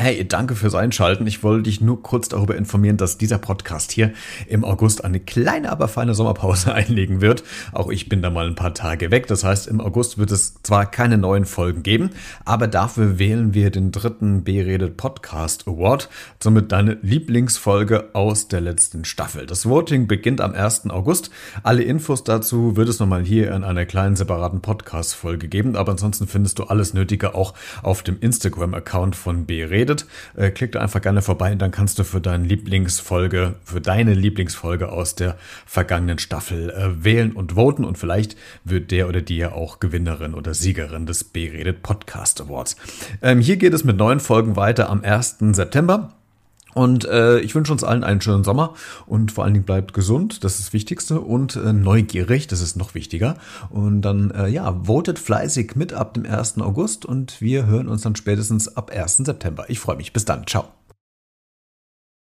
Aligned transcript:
Hey, 0.00 0.24
danke 0.28 0.54
fürs 0.54 0.76
Einschalten. 0.76 1.26
Ich 1.26 1.42
wollte 1.42 1.64
dich 1.64 1.80
nur 1.80 2.04
kurz 2.04 2.28
darüber 2.28 2.54
informieren, 2.54 2.96
dass 2.96 3.18
dieser 3.18 3.38
Podcast 3.38 3.90
hier 3.90 4.12
im 4.46 4.64
August 4.64 5.02
eine 5.02 5.18
kleine, 5.18 5.72
aber 5.72 5.88
feine 5.88 6.14
Sommerpause 6.14 6.72
einlegen 6.74 7.20
wird. 7.20 7.42
Auch 7.72 7.90
ich 7.90 8.08
bin 8.08 8.22
da 8.22 8.30
mal 8.30 8.46
ein 8.46 8.54
paar 8.54 8.74
Tage 8.74 9.10
weg. 9.10 9.26
Das 9.26 9.42
heißt, 9.42 9.66
im 9.66 9.80
August 9.80 10.16
wird 10.16 10.30
es 10.30 10.62
zwar 10.62 10.88
keine 10.88 11.18
neuen 11.18 11.46
Folgen 11.46 11.82
geben, 11.82 12.10
aber 12.44 12.68
dafür 12.68 13.18
wählen 13.18 13.54
wir 13.54 13.72
den 13.72 13.90
dritten 13.90 14.44
B-Redet 14.44 14.96
Podcast 14.96 15.66
Award. 15.66 16.08
Somit 16.40 16.70
deine 16.70 16.98
Lieblingsfolge 17.02 18.10
aus 18.12 18.46
der 18.46 18.60
letzten 18.60 19.04
Staffel. 19.04 19.46
Das 19.46 19.68
Voting 19.68 20.06
beginnt 20.06 20.40
am 20.40 20.54
1. 20.54 20.90
August. 20.90 21.30
Alle 21.64 21.82
Infos 21.82 22.22
dazu 22.22 22.76
wird 22.76 22.88
es 22.88 23.00
nochmal 23.00 23.24
hier 23.24 23.52
in 23.52 23.64
einer 23.64 23.84
kleinen 23.84 24.14
separaten 24.14 24.60
Podcast-Folge 24.60 25.48
geben. 25.48 25.74
Aber 25.74 25.90
ansonsten 25.90 26.28
findest 26.28 26.60
du 26.60 26.66
alles 26.66 26.94
Nötige 26.94 27.34
auch 27.34 27.54
auf 27.82 28.04
dem 28.04 28.20
Instagram-Account 28.20 29.16
von 29.16 29.44
B-Redet 29.44 29.87
redet, 29.88 30.06
äh, 30.36 30.50
klick 30.50 30.72
da 30.72 30.80
einfach 30.80 31.00
gerne 31.00 31.22
vorbei 31.22 31.52
und 31.52 31.60
dann 31.60 31.70
kannst 31.70 31.98
du 31.98 32.04
für 32.04 32.20
deine 32.20 32.44
Lieblingsfolge, 32.44 33.56
für 33.64 33.80
deine 33.80 34.14
Lieblingsfolge 34.14 34.90
aus 34.90 35.14
der 35.14 35.36
vergangenen 35.66 36.18
Staffel 36.18 36.70
äh, 36.70 37.04
wählen 37.04 37.32
und 37.32 37.54
voten 37.54 37.84
und 37.84 37.98
vielleicht 37.98 38.36
wird 38.64 38.90
der 38.90 39.08
oder 39.08 39.22
die 39.22 39.38
ja 39.38 39.52
auch 39.52 39.80
Gewinnerin 39.80 40.34
oder 40.34 40.54
Siegerin 40.54 41.06
des 41.06 41.24
B-Redet 41.24 41.82
Podcast 41.82 42.40
Awards. 42.40 42.76
Ähm, 43.22 43.40
hier 43.40 43.56
geht 43.56 43.74
es 43.74 43.84
mit 43.84 43.96
neuen 43.96 44.20
Folgen 44.20 44.56
weiter 44.56 44.90
am 44.90 45.02
1. 45.02 45.36
September. 45.52 46.17
Und 46.74 47.06
äh, 47.06 47.40
ich 47.40 47.54
wünsche 47.54 47.72
uns 47.72 47.82
allen 47.82 48.04
einen 48.04 48.20
schönen 48.20 48.44
Sommer 48.44 48.74
und 49.06 49.32
vor 49.32 49.44
allen 49.44 49.54
Dingen 49.54 49.66
bleibt 49.66 49.94
gesund, 49.94 50.44
das 50.44 50.58
ist 50.58 50.68
das 50.68 50.72
Wichtigste, 50.72 51.20
und 51.20 51.56
äh, 51.56 51.72
neugierig, 51.72 52.46
das 52.46 52.60
ist 52.60 52.76
noch 52.76 52.94
wichtiger. 52.94 53.36
Und 53.70 54.02
dann, 54.02 54.30
äh, 54.30 54.48
ja, 54.48 54.80
votet 54.84 55.18
fleißig 55.18 55.76
mit 55.76 55.92
ab 55.92 56.14
dem 56.14 56.26
1. 56.26 56.58
August 56.60 57.04
und 57.04 57.40
wir 57.40 57.66
hören 57.66 57.88
uns 57.88 58.02
dann 58.02 58.16
spätestens 58.16 58.76
ab 58.76 58.90
1. 58.94 59.18
September. 59.18 59.64
Ich 59.68 59.80
freue 59.80 59.96
mich. 59.96 60.12
Bis 60.12 60.24
dann. 60.24 60.46
Ciao. 60.46 60.66